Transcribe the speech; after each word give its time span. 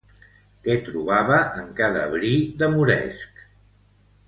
Què 0.67 0.77
trobava 0.87 1.37
en 1.59 1.69
cada 1.83 2.07
bri 2.15 2.33
de 2.63 2.73
moresc? 2.79 3.47